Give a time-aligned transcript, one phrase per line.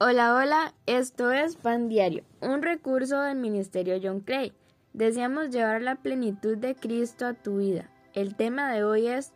[0.00, 4.52] Hola, hola, esto es Pan Diario, un recurso del Ministerio John Clay.
[4.92, 7.88] Deseamos llevar la plenitud de Cristo a tu vida.
[8.12, 9.32] El tema de hoy es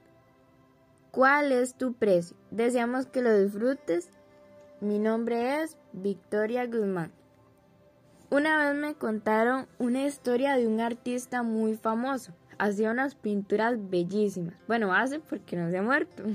[1.13, 2.37] ¿Cuál es tu precio?
[2.51, 4.11] Deseamos que lo disfrutes.
[4.81, 7.13] Mi nombre es Victoria Guzmán.
[8.29, 12.33] Una vez me contaron una historia de un artista muy famoso.
[12.59, 14.57] Hacía unas pinturas bellísimas.
[14.67, 16.25] Bueno, hace porque no se ha muerto.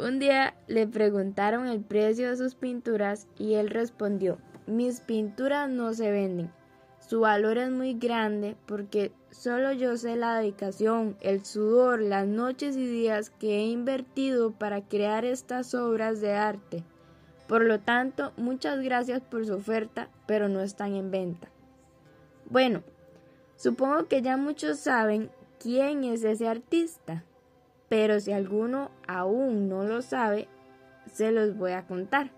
[0.00, 5.94] Un día le preguntaron el precio de sus pinturas y él respondió, mis pinturas no
[5.94, 6.50] se venden.
[6.98, 12.76] Su valor es muy grande porque solo yo sé la dedicación, el sudor, las noches
[12.76, 16.82] y días que he invertido para crear estas obras de arte.
[17.46, 21.50] Por lo tanto, muchas gracias por su oferta, pero no están en venta.
[22.46, 22.82] Bueno,
[23.56, 27.22] supongo que ya muchos saben quién es ese artista.
[27.96, 30.48] Pero si alguno aún no lo sabe,
[31.12, 32.32] se los voy a contar.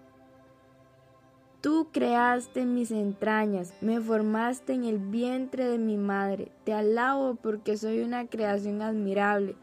[1.63, 6.53] Tú creaste mis entrañas, me formaste en el vientre de mi madre.
[6.65, 9.57] Te alabo porque soy una creación admirable.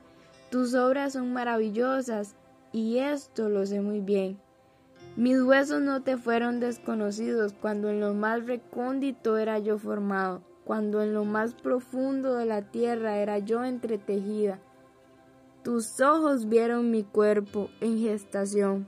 [0.50, 2.34] Tus obras son maravillosas
[2.72, 4.40] y esto lo sé muy bien.
[5.16, 11.04] Mis huesos no te fueron desconocidos cuando en lo más recóndito era yo formado, cuando
[11.04, 14.60] en lo más profundo de la tierra era yo entretejida.
[15.64, 18.86] Tus ojos vieron mi cuerpo en gestación.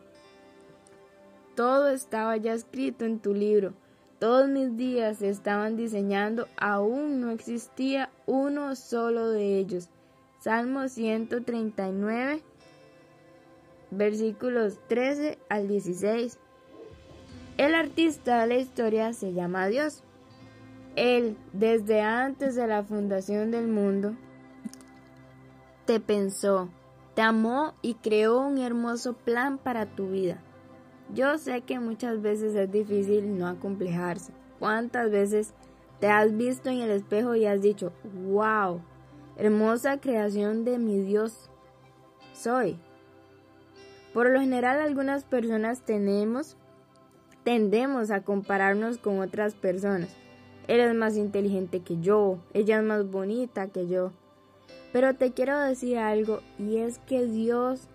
[1.55, 3.73] Todo estaba ya escrito en tu libro.
[4.19, 9.89] Todos mis días se estaban diseñando, aún no existía uno solo de ellos.
[10.39, 12.41] Salmo 139,
[13.91, 16.37] versículos 13 al 16.
[17.57, 20.03] El artista de la historia se llama Dios.
[20.97, 24.13] Él, desde antes de la fundación del mundo,
[25.85, 26.69] te pensó,
[27.13, 30.41] te amó y creó un hermoso plan para tu vida.
[31.13, 34.33] Yo sé que muchas veces es difícil no acomplejarse.
[34.59, 35.53] ¿Cuántas veces
[35.99, 37.93] te has visto en el espejo y has dicho,
[38.27, 38.81] wow,
[39.37, 41.49] hermosa creación de mi Dios
[42.33, 42.79] soy?
[44.13, 46.57] Por lo general algunas personas tenemos,
[47.43, 50.15] tendemos a compararnos con otras personas.
[50.67, 54.11] Él es más inteligente que yo, ella es más bonita que yo.
[54.95, 57.89] Pero te quiero decir algo y es que Dios,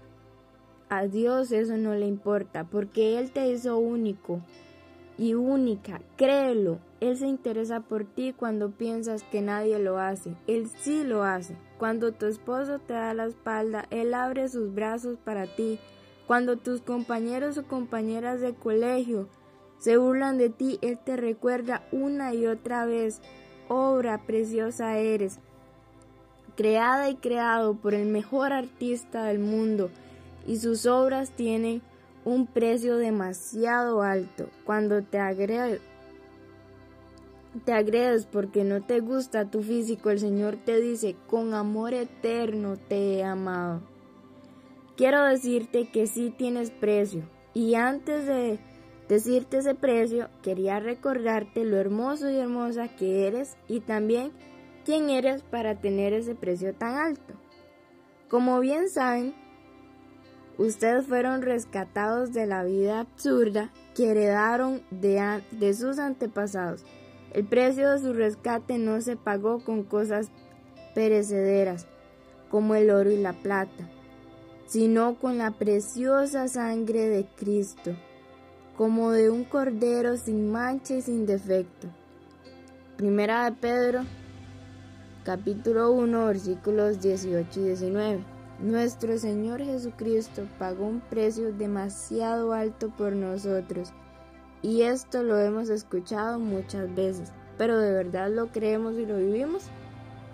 [0.90, 4.42] a Dios eso no le importa porque Él te hizo único
[5.16, 6.78] y única, créelo.
[7.00, 10.34] Él se interesa por ti cuando piensas que nadie lo hace.
[10.46, 11.56] Él sí lo hace.
[11.78, 15.78] Cuando tu esposo te da la espalda, Él abre sus brazos para ti.
[16.26, 19.26] Cuando tus compañeros o compañeras de colegio
[19.78, 23.22] se burlan de ti, Él te recuerda una y otra vez,
[23.68, 25.40] obra preciosa eres
[26.60, 29.88] creada y creado por el mejor artista del mundo,
[30.46, 31.80] y sus obras tienen
[32.26, 34.50] un precio demasiado alto.
[34.66, 35.80] Cuando te agredes,
[37.64, 42.76] te agredes porque no te gusta tu físico, el Señor te dice, con amor eterno
[42.76, 43.80] te he amado.
[44.98, 47.22] Quiero decirte que sí tienes precio,
[47.54, 48.58] y antes de
[49.08, 54.30] decirte ese precio, quería recordarte lo hermoso y hermosa que eres y también
[54.90, 57.34] quién eres para tener ese precio tan alto.
[58.28, 59.36] Como bien saben,
[60.58, 66.84] ustedes fueron rescatados de la vida absurda que heredaron de, de sus antepasados.
[67.32, 70.32] El precio de su rescate no se pagó con cosas
[70.92, 71.86] perecederas
[72.50, 73.88] como el oro y la plata,
[74.66, 77.92] sino con la preciosa sangre de Cristo,
[78.76, 81.86] como de un cordero sin mancha y sin defecto.
[82.96, 84.04] Primera de Pedro
[85.24, 88.24] capítulo 1, versículos 18 y 19.
[88.60, 93.92] Nuestro Señor Jesucristo pagó un precio demasiado alto por nosotros
[94.62, 99.64] y esto lo hemos escuchado muchas veces, pero ¿de verdad lo creemos y lo vivimos?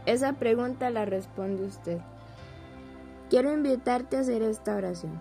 [0.07, 1.99] Esa pregunta la responde usted.
[3.29, 5.21] Quiero invitarte a hacer esta oración.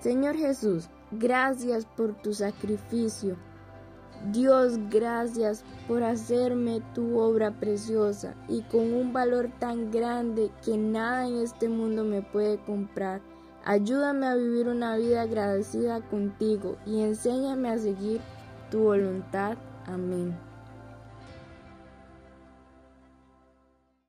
[0.00, 3.36] Señor Jesús, gracias por tu sacrificio
[4.32, 11.26] Dios, gracias por hacerme tu obra preciosa y con un valor tan grande que nada
[11.26, 13.20] en este mundo me puede comprar.
[13.64, 18.20] Ayúdame a vivir una vida agradecida contigo y enséñame a seguir
[18.70, 19.56] tu voluntad.
[19.86, 20.51] Amén.